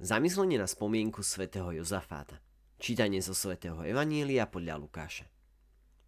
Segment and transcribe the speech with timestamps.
[0.00, 2.40] Zamyslenie na spomienku svätého Jozafáta.
[2.80, 5.28] Čítanie zo svätého Evanília podľa Lukáša.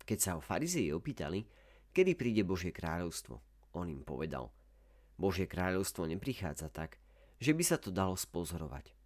[0.08, 1.44] Keď sa ho farizei opýtali,
[1.92, 3.36] kedy príde Božie kráľovstvo,
[3.76, 4.48] on im povedal,
[5.20, 6.96] Božie kráľovstvo neprichádza tak,
[7.36, 8.96] že by sa to dalo spozorovať.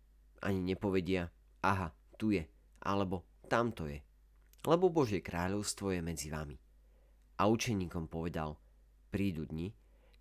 [0.46, 1.34] Ani nepovedia,
[1.66, 2.46] aha, tu je,
[2.78, 3.98] alebo tamto je,
[4.62, 6.62] lebo Božie kráľovstvo je medzi vami.
[7.42, 8.54] A učeníkom povedal,
[9.10, 9.74] prídu dni,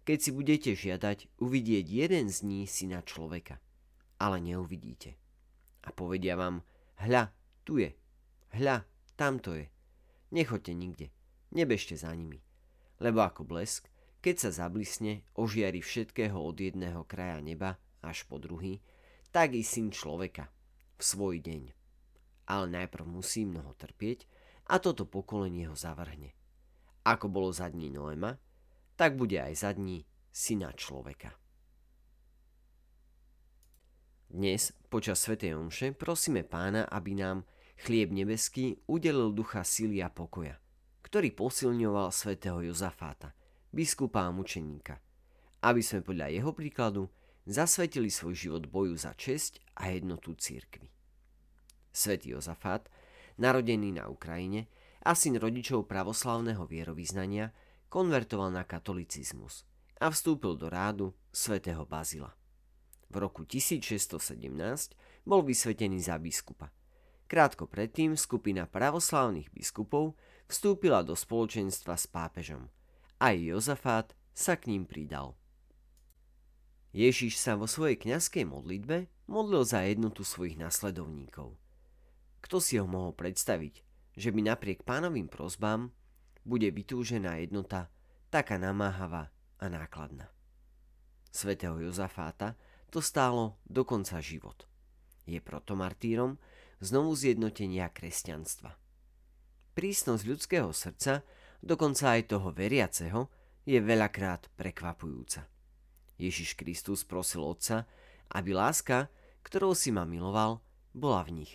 [0.10, 3.62] keď si budete žiadať uvidieť jeden z ní syna človeka
[4.20, 5.16] ale neuvidíte.
[5.86, 6.64] A povedia vám,
[7.04, 7.30] hľa,
[7.62, 7.94] tu je,
[8.56, 9.70] hľa, tamto je.
[10.34, 11.08] Nechoďte nikde,
[11.54, 12.42] nebežte za nimi.
[13.00, 13.92] Lebo ako blesk,
[14.26, 18.82] keď sa zablisne, ožiari všetkého od jedného kraja neba až po druhý,
[19.30, 20.50] tak i syn človeka
[20.98, 21.64] v svoj deň.
[22.50, 24.26] Ale najprv musí mnoho trpieť
[24.72, 26.34] a toto pokolenie ho zavrhne.
[27.06, 28.34] Ako bolo za dní Noema,
[28.98, 30.02] tak bude aj za dní
[30.34, 31.36] syna človeka.
[34.36, 35.40] Dnes, počas Sv.
[35.40, 37.48] Omše, prosíme pána, aby nám
[37.88, 40.60] chlieb nebeský udelil ducha sily a pokoja,
[41.08, 43.32] ktorý posilňoval svätého Jozafáta,
[43.72, 45.00] biskupa a mučeníka,
[45.64, 47.08] aby sme podľa jeho príkladu
[47.48, 50.92] zasvetili svoj život boju za česť a jednotu církvy.
[51.96, 52.92] Svetý Jozafát,
[53.40, 54.68] narodený na Ukrajine
[55.08, 57.56] a syn rodičov pravoslavného vierovýznania,
[57.88, 59.64] konvertoval na katolicizmus
[60.04, 62.36] a vstúpil do rádu svätého Bazila.
[63.10, 64.18] V roku 1617
[65.26, 66.74] bol vysvetený za biskupa.
[67.26, 70.14] Krátko predtým skupina pravoslávnych biskupov
[70.46, 72.70] vstúpila do spoločenstva s pápežom.
[73.18, 75.34] Aj Jozafát sa k ním pridal.
[76.96, 81.58] Ježiš sa vo svojej kňazskej modlitbe modlil za jednotu svojich nasledovníkov.
[82.46, 83.82] Kto si ho mohol predstaviť,
[84.16, 85.92] že by napriek pánovým prozbám
[86.46, 87.90] bude vytúžená jednota
[88.30, 90.30] taká namáhavá a nákladná.
[91.34, 92.56] Svetého Jozafáta
[92.96, 94.64] to stálo dokonca život.
[95.28, 96.40] Je protomartýrom
[96.80, 98.72] znovu zjednotenia kresťanstva.
[99.76, 101.28] Prísnosť ľudského srdca,
[101.60, 103.28] dokonca aj toho veriaceho,
[103.68, 105.44] je veľakrát prekvapujúca.
[106.16, 107.84] Ježiš Kristus prosil Otca,
[108.32, 109.12] aby láska,
[109.44, 110.64] ktorou si ma miloval,
[110.96, 111.54] bola v nich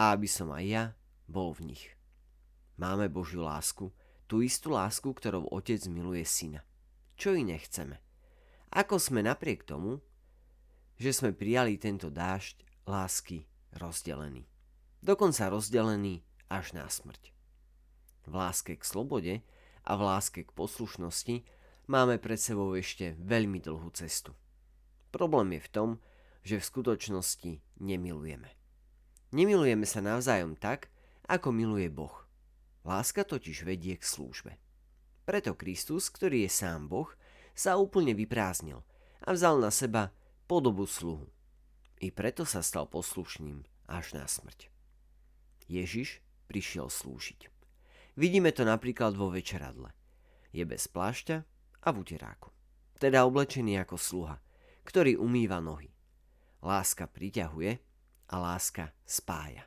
[0.00, 0.84] a aby som aj ja
[1.28, 1.92] bol v nich.
[2.80, 3.92] Máme Božiu lásku,
[4.24, 6.64] tú istú lásku, ktorou Otec miluje Syna.
[7.20, 8.00] Čo iné chceme?
[8.72, 10.00] Ako sme napriek tomu,
[10.98, 14.46] že sme prijali tento dážď lásky rozdelený.
[15.04, 17.34] Dokonca rozdelený až na smrť.
[18.24, 19.34] V láske k slobode
[19.84, 21.44] a v láske k poslušnosti
[21.90, 24.32] máme pred sebou ešte veľmi dlhú cestu.
[25.12, 25.90] Problém je v tom,
[26.44, 28.48] že v skutočnosti nemilujeme.
[29.34, 30.88] Nemilujeme sa navzájom tak,
[31.28, 32.24] ako miluje Boh.
[32.84, 34.60] Láska totiž vedie k službe.
[35.24, 37.08] Preto Kristus, ktorý je sám Boh,
[37.56, 38.84] sa úplne vyprázdnil
[39.24, 40.12] a vzal na seba
[40.44, 41.28] podobu sluhu.
[42.00, 44.68] I preto sa stal poslušným až na smrť.
[45.68, 47.48] Ježiš prišiel slúžiť.
[48.14, 49.90] Vidíme to napríklad vo večeradle.
[50.54, 51.36] Je bez plášťa
[51.82, 52.52] a v uteráku.
[53.00, 54.36] Teda oblečený ako sluha,
[54.86, 55.90] ktorý umýva nohy.
[56.62, 57.76] Láska priťahuje
[58.30, 59.66] a láska spája.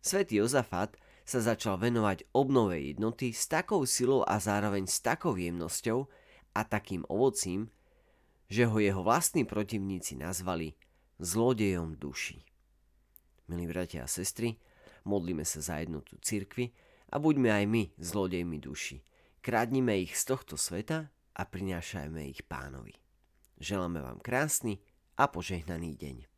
[0.00, 6.04] Svetý Jozafat sa začal venovať obnove jednoty s takou silou a zároveň s takou jemnosťou
[6.54, 7.72] a takým ovocím,
[8.48, 10.74] že ho jeho vlastní protivníci nazvali
[11.18, 12.44] zlodejom duší.
[13.48, 14.56] Milí bratia a sestry,
[15.04, 16.72] modlíme sa za jednotu cirkvy
[17.12, 19.04] a buďme aj my zlodejmi duši.
[19.44, 22.96] Kradnime ich z tohto sveta a prinášajme ich pánovi.
[23.60, 24.80] Želáme vám krásny
[25.20, 26.33] a požehnaný deň.